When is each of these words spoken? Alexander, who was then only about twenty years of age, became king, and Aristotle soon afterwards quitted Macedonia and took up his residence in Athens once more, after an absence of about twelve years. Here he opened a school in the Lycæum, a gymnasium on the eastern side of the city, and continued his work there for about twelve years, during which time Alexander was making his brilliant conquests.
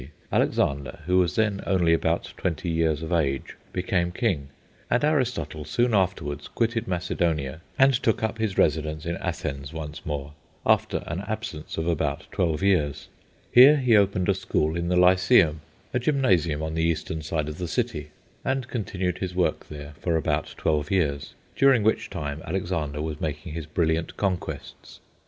Alexander, 0.31 0.97
who 1.05 1.19
was 1.19 1.35
then 1.35 1.61
only 1.67 1.93
about 1.93 2.33
twenty 2.35 2.67
years 2.71 3.03
of 3.03 3.11
age, 3.13 3.55
became 3.71 4.11
king, 4.11 4.47
and 4.89 5.03
Aristotle 5.05 5.63
soon 5.63 5.93
afterwards 5.93 6.47
quitted 6.47 6.87
Macedonia 6.87 7.61
and 7.77 7.93
took 7.93 8.23
up 8.23 8.39
his 8.39 8.57
residence 8.57 9.05
in 9.05 9.15
Athens 9.17 9.71
once 9.73 10.03
more, 10.03 10.33
after 10.65 11.03
an 11.05 11.21
absence 11.27 11.77
of 11.77 11.85
about 11.85 12.25
twelve 12.31 12.63
years. 12.63 13.09
Here 13.51 13.77
he 13.77 13.95
opened 13.95 14.27
a 14.27 14.33
school 14.33 14.75
in 14.75 14.87
the 14.87 14.95
Lycæum, 14.97 15.57
a 15.93 15.99
gymnasium 15.99 16.63
on 16.63 16.73
the 16.73 16.81
eastern 16.83 17.21
side 17.21 17.47
of 17.47 17.59
the 17.59 17.67
city, 17.67 18.07
and 18.43 18.67
continued 18.67 19.19
his 19.19 19.35
work 19.35 19.67
there 19.69 19.93
for 19.99 20.15
about 20.17 20.55
twelve 20.57 20.89
years, 20.89 21.35
during 21.55 21.83
which 21.83 22.09
time 22.09 22.41
Alexander 22.43 23.03
was 23.03 23.21
making 23.21 23.53
his 23.53 23.67
brilliant 23.67 24.17
conquests. 24.17 24.99